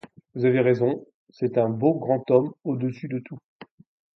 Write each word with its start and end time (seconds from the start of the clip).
Vous 0.33 0.45
avez 0.45 0.61
raison, 0.61 1.05
c'est 1.29 1.59
un 1.59 1.69
beau 1.69 1.93
grand 1.93 2.23
homme 2.31 2.53
au-dessus 2.63 3.07
de 3.07 3.19
tout. 3.19 3.37